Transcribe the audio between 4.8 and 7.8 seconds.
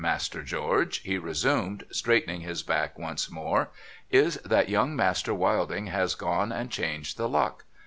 Master Wilding has gone and changed the luck.